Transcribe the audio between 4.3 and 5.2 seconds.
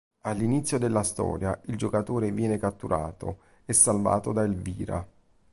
da Elvira.